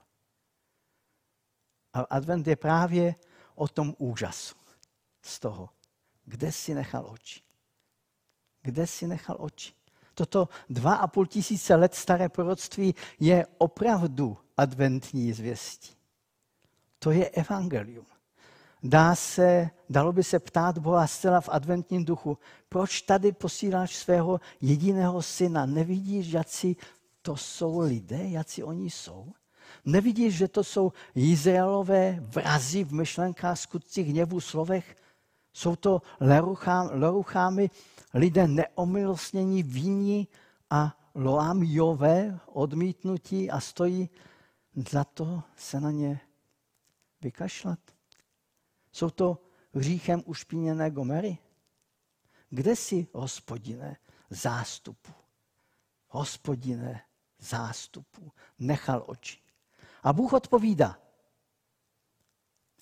A 1.93 2.01
advent 2.01 2.47
je 2.47 2.57
právě 2.57 3.15
o 3.55 3.69
tom 3.69 3.95
úžasu 3.99 4.57
z 5.23 5.39
toho, 5.39 5.69
kde 6.25 6.53
si 6.53 6.75
nechal 6.75 7.07
oči. 7.11 7.43
Kde 8.65 8.87
si 8.87 9.07
nechal 9.07 9.37
oči? 9.39 9.73
Toto 10.15 10.49
dva 10.69 10.95
a 10.95 11.07
půl 11.07 11.27
tisíce 11.27 11.75
let 11.75 11.95
staré 11.95 12.29
proroctví 12.29 12.95
je 13.21 13.47
opravdu 13.59 14.37
adventní 14.57 15.33
zvěstí. 15.33 15.95
To 16.99 17.11
je 17.11 17.29
evangelium. 17.29 18.07
Dá 18.83 19.15
se, 19.15 19.71
dalo 19.91 20.13
by 20.13 20.25
se 20.25 20.39
ptát 20.39 20.79
Boha 20.79 21.07
zcela 21.07 21.41
v 21.41 21.49
adventním 21.53 22.05
duchu, 22.05 22.39
proč 22.69 23.03
tady 23.03 23.33
posíláš 23.33 23.97
svého 23.97 24.41
jediného 24.61 25.23
syna? 25.23 25.67
Nevidíš, 25.67 26.33
jací 26.33 26.77
to 27.23 27.37
jsou 27.37 27.79
lidé, 27.79 28.29
jací 28.29 28.63
oni 28.63 28.91
jsou? 28.91 29.33
Nevidíš, 29.85 30.35
že 30.35 30.49
to 30.49 30.65
jsou 30.65 30.93
Izraelové 31.15 32.19
vrazy 32.21 32.85
v 32.85 32.93
myšlenkách, 32.93 33.59
skutcích, 33.59 34.09
hněvu, 34.09 34.41
slovech? 34.41 34.97
Jsou 35.55 35.77
to 35.77 36.03
leruchámy, 36.93 37.71
lidé 38.15 38.49
neomilostnění, 38.49 39.63
vinní 39.63 40.29
a 40.71 40.99
loamiové 41.15 42.41
odmítnutí 42.47 43.51
a 43.51 43.61
stojí 43.61 44.11
za 44.91 45.05
to 45.05 45.43
se 45.57 45.81
na 45.81 45.91
ně 45.91 46.21
vykašlat? 47.21 47.79
Jsou 48.93 49.11
to 49.11 49.39
hříchem 49.75 50.23
ušpíněné 50.27 50.91
Gomery? 50.91 51.39
Kde 52.51 52.77
si, 52.77 53.07
hospodine, 53.13 53.97
zástupu? 54.31 55.13
Hospodine, 56.09 57.03
zástupu, 57.39 58.33
nechal 58.59 59.05
oči. 59.07 59.39
A 60.03 60.13
Bůh 60.13 60.33
odpovídá, 60.33 60.99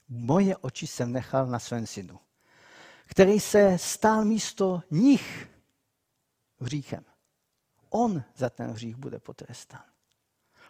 moje 0.09 0.57
oči 0.57 0.87
jsem 0.87 1.13
nechal 1.13 1.47
na 1.47 1.59
svém 1.59 1.87
synu, 1.87 2.19
který 3.13 3.41
se 3.41 3.79
stál 3.79 4.25
místo 4.25 4.83
nich 4.91 5.51
hříchem. 6.61 7.05
On 7.89 8.23
za 8.37 8.51
ten 8.51 8.71
hřích 8.71 8.97
bude 8.97 9.19
potrestán. 9.19 9.85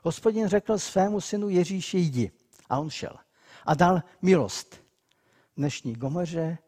Hospodin 0.02 0.48
řekl 0.48 0.78
svému 0.78 1.20
synu 1.20 1.48
Ježíši, 1.48 1.98
jdi. 1.98 2.33
A 2.68 2.78
on 2.78 2.90
šel. 2.90 3.16
A 3.66 3.74
dal 3.74 4.02
milost 4.22 4.83
dnešní 5.57 5.92
Gomeře, 5.92 6.59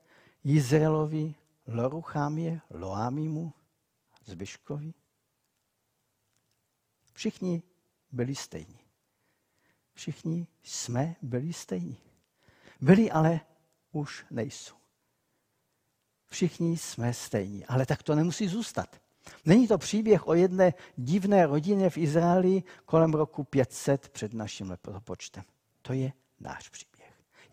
Izraelovi, 0.44 1.34
Loruchámě, 1.66 2.60
Loámimu, 2.70 3.52
Zbyškovi. 4.24 4.94
Všichni 7.12 7.62
byli 8.12 8.34
stejní. 8.34 8.80
Všichni 9.94 10.46
jsme 10.62 11.16
byli 11.22 11.52
stejní. 11.52 11.98
Byli, 12.80 13.10
ale 13.10 13.40
už 13.92 14.26
nejsou. 14.30 14.83
Všichni 16.28 16.76
jsme 16.76 17.14
stejní, 17.14 17.66
ale 17.66 17.86
tak 17.86 18.02
to 18.02 18.14
nemusí 18.14 18.48
zůstat. 18.48 18.88
Není 19.44 19.68
to 19.68 19.78
příběh 19.78 20.26
o 20.28 20.34
jedné 20.34 20.74
divné 20.96 21.46
rodině 21.46 21.90
v 21.90 21.98
Izraeli 21.98 22.62
kolem 22.84 23.14
roku 23.14 23.44
500 23.44 24.08
před 24.08 24.34
naším 24.34 24.70
letopočtem. 24.70 25.44
To 25.82 25.92
je 25.92 26.12
náš 26.40 26.68
příběh. 26.68 26.94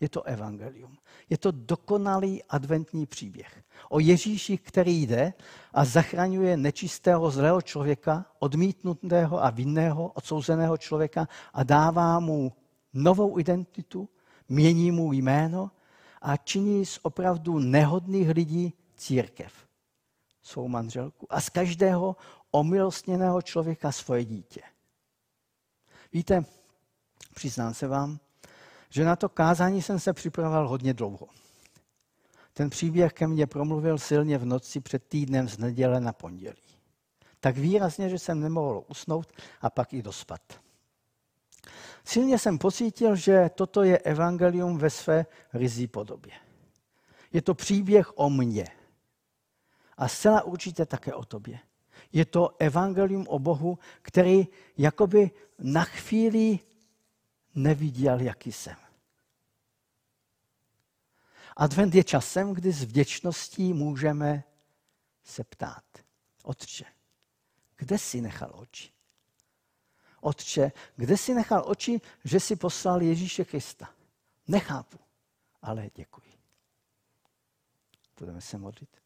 Je 0.00 0.08
to 0.08 0.22
evangelium. 0.22 0.96
Je 1.30 1.38
to 1.38 1.50
dokonalý 1.50 2.42
adventní 2.42 3.06
příběh 3.06 3.62
o 3.88 4.00
Ježíši, 4.00 4.58
který 4.58 5.02
jde 5.02 5.32
a 5.72 5.84
zachraňuje 5.84 6.56
nečistého 6.56 7.30
zlého 7.30 7.62
člověka, 7.62 8.26
odmítnutého 8.38 9.44
a 9.44 9.50
vinného, 9.50 10.08
odsouzeného 10.08 10.76
člověka 10.78 11.28
a 11.52 11.62
dává 11.62 12.20
mu 12.20 12.52
novou 12.94 13.38
identitu, 13.38 14.08
mění 14.48 14.90
mu 14.90 15.12
jméno 15.12 15.70
a 16.22 16.36
činí 16.36 16.86
z 16.86 16.98
opravdu 17.02 17.58
nehodných 17.58 18.28
lidí 18.28 18.72
církev, 18.96 19.52
svou 20.42 20.68
manželku 20.68 21.26
a 21.30 21.40
z 21.40 21.48
každého 21.48 22.16
omilostněného 22.50 23.42
člověka 23.42 23.92
svoje 23.92 24.24
dítě. 24.24 24.60
Víte, 26.12 26.44
přiznám 27.34 27.74
se 27.74 27.88
vám, 27.88 28.18
že 28.90 29.04
na 29.04 29.16
to 29.16 29.28
kázání 29.28 29.82
jsem 29.82 30.00
se 30.00 30.12
připravoval 30.12 30.68
hodně 30.68 30.94
dlouho. 30.94 31.28
Ten 32.52 32.70
příběh 32.70 33.12
ke 33.12 33.26
mně 33.26 33.46
promluvil 33.46 33.98
silně 33.98 34.38
v 34.38 34.44
noci 34.44 34.80
před 34.80 35.04
týdnem 35.08 35.48
z 35.48 35.58
neděle 35.58 36.00
na 36.00 36.12
pondělí. 36.12 36.62
Tak 37.40 37.56
výrazně, 37.56 38.08
že 38.08 38.18
jsem 38.18 38.40
nemohl 38.40 38.84
usnout 38.88 39.32
a 39.60 39.70
pak 39.70 39.92
i 39.92 40.02
dospat. 40.02 40.40
Silně 42.04 42.38
jsem 42.38 42.58
pocítil, 42.58 43.16
že 43.16 43.50
toto 43.54 43.82
je 43.82 43.98
evangelium 43.98 44.78
ve 44.78 44.90
své 44.90 45.26
rizí 45.52 45.86
podobě. 45.86 46.32
Je 47.32 47.42
to 47.42 47.54
příběh 47.54 48.18
o 48.18 48.30
mně. 48.30 48.66
A 49.96 50.08
zcela 50.08 50.42
určitě 50.42 50.86
také 50.86 51.14
o 51.14 51.24
tobě. 51.24 51.58
Je 52.12 52.24
to 52.24 52.56
evangelium 52.58 53.26
o 53.28 53.38
Bohu, 53.38 53.78
který 54.02 54.48
jakoby 54.78 55.30
na 55.58 55.84
chvíli 55.84 56.58
neviděl, 57.54 58.20
jaký 58.20 58.52
jsem. 58.52 58.76
Advent 61.56 61.94
je 61.94 62.04
časem, 62.04 62.52
kdy 62.54 62.72
s 62.72 62.82
vděčností 62.82 63.72
můžeme 63.72 64.44
se 65.24 65.44
ptát. 65.44 65.84
Otče, 66.42 66.84
kde 67.76 67.98
jsi 67.98 68.20
nechal 68.20 68.50
oči? 68.54 68.91
Otče, 70.22 70.72
kde 70.96 71.16
jsi 71.16 71.34
nechal 71.34 71.64
oči, 71.66 72.00
že 72.24 72.40
jsi 72.40 72.56
poslal 72.56 73.02
Ježíše 73.02 73.44
Krista? 73.44 73.90
Nechápu, 74.48 74.98
ale 75.62 75.90
děkuji. 75.94 76.32
Budeme 78.18 78.40
se 78.40 78.58
modlit. 78.58 79.02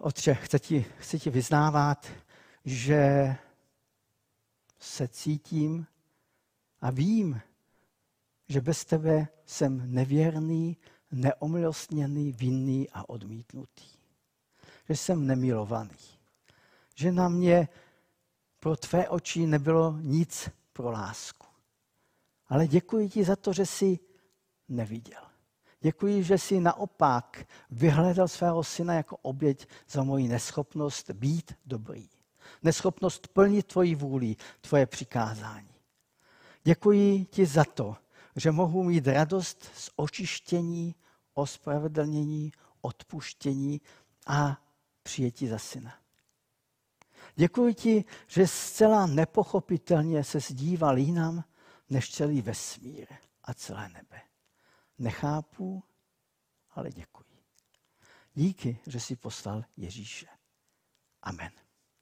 Otče, 0.00 0.34
chci 0.34 0.60
ti, 0.60 0.86
chci 0.98 1.18
ti 1.18 1.30
vyznávat, 1.30 2.06
že 2.64 3.36
se 4.78 5.08
cítím 5.08 5.86
a 6.80 6.90
vím, 6.90 7.40
že 8.48 8.60
bez 8.60 8.84
tebe 8.84 9.28
jsem 9.46 9.94
nevěrný, 9.94 10.76
neomilostněný, 11.10 12.32
vinný 12.32 12.90
a 12.92 13.08
odmítnutý. 13.08 13.84
Že 14.88 14.96
jsem 14.96 15.26
nemilovaný. 15.26 15.98
Že 16.94 17.12
na 17.12 17.28
mě 17.28 17.68
pro 18.60 18.76
tvé 18.76 19.08
oči 19.08 19.46
nebylo 19.46 19.96
nic 20.00 20.48
pro 20.72 20.90
lásku. 20.90 21.46
Ale 22.48 22.66
děkuji 22.66 23.08
ti 23.08 23.24
za 23.24 23.36
to, 23.36 23.52
že 23.52 23.66
jsi 23.66 23.98
neviděl. 24.68 25.22
Děkuji, 25.80 26.22
že 26.22 26.38
jsi 26.38 26.60
naopak 26.60 27.46
vyhledal 27.70 28.28
svého 28.28 28.64
syna 28.64 28.94
jako 28.94 29.16
oběť 29.16 29.68
za 29.88 30.02
moji 30.02 30.28
neschopnost 30.28 31.10
být 31.10 31.52
dobrý. 31.66 32.08
Neschopnost 32.62 33.28
plnit 33.28 33.66
tvoji 33.66 33.94
vůli, 33.94 34.36
tvoje 34.60 34.86
přikázání. 34.86 35.74
Děkuji 36.64 37.24
ti 37.24 37.46
za 37.46 37.64
to, 37.64 37.96
že 38.36 38.50
mohu 38.50 38.84
mít 38.84 39.06
radost 39.06 39.70
z 39.74 39.90
očištění, 39.96 40.94
ospravedlnění, 41.34 42.52
odpuštění 42.80 43.80
a 44.26 44.62
přijetí 45.02 45.48
za 45.48 45.58
syna. 45.58 45.99
Děkuji 47.40 47.74
ti, 47.74 48.04
že 48.26 48.46
zcela 48.46 49.06
nepochopitelně 49.06 50.24
se 50.24 50.40
zdíval 50.40 50.98
jinam 50.98 51.44
než 51.90 52.10
celý 52.10 52.42
vesmír 52.42 53.06
a 53.44 53.54
celé 53.54 53.88
nebe. 53.88 54.20
Nechápu, 54.98 55.84
ale 56.70 56.90
děkuji. 56.90 57.24
Díky, 58.34 58.78
že 58.86 59.00
jsi 59.00 59.16
poslal 59.16 59.64
Ježíše. 59.76 60.26
Amen. 61.22 61.50